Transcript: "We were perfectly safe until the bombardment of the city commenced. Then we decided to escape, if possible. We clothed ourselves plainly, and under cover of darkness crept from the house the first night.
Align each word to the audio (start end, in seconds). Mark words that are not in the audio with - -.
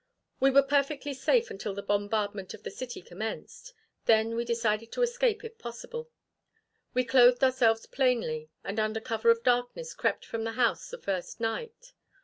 "We 0.39 0.49
were 0.49 0.63
perfectly 0.63 1.13
safe 1.13 1.51
until 1.51 1.75
the 1.75 1.83
bombardment 1.83 2.55
of 2.55 2.63
the 2.63 2.71
city 2.71 3.03
commenced. 3.03 3.71
Then 4.05 4.35
we 4.35 4.43
decided 4.43 4.91
to 4.93 5.03
escape, 5.03 5.43
if 5.43 5.59
possible. 5.59 6.09
We 6.95 7.03
clothed 7.05 7.43
ourselves 7.43 7.85
plainly, 7.85 8.49
and 8.63 8.79
under 8.79 8.99
cover 8.99 9.29
of 9.29 9.43
darkness 9.43 9.93
crept 9.93 10.25
from 10.25 10.43
the 10.43 10.53
house 10.53 10.89
the 10.89 10.97
first 10.97 11.39
night. 11.39 11.93